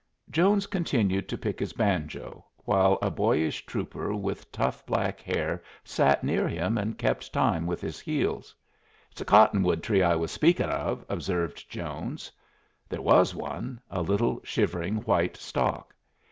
[0.31, 6.23] Jones continued to pick his banjo, while a boyish trooper with tough black hair sat
[6.23, 8.55] near him and kept time with his heels.
[9.11, 12.31] "It's a cottonwood tree I was speakin' of," observed Jones.
[12.89, 15.93] There was one a little, shivering white stalk.